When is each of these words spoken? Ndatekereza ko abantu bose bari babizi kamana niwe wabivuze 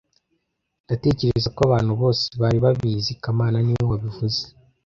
Ndatekereza 0.85 1.47
ko 1.55 1.59
abantu 1.67 1.91
bose 2.01 2.25
bari 2.41 2.57
babizi 2.65 3.11
kamana 3.23 3.57
niwe 3.61 3.83
wabivuze 3.91 4.41